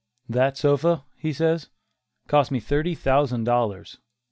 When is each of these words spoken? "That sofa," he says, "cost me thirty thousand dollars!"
"That 0.27 0.57
sofa," 0.57 1.05
he 1.15 1.31
says, 1.31 1.69
"cost 2.27 2.49
me 2.49 2.59
thirty 2.59 2.95
thousand 2.95 3.43
dollars!" 3.43 3.99